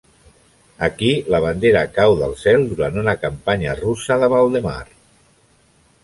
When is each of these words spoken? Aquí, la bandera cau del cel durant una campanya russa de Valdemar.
Aquí, 0.85 1.09
la 1.33 1.41
bandera 1.43 1.83
cau 1.97 2.13
del 2.21 2.33
cel 2.43 2.65
durant 2.71 2.97
una 3.01 3.15
campanya 3.25 3.75
russa 3.81 4.17
de 4.25 4.31
Valdemar. 4.35 4.79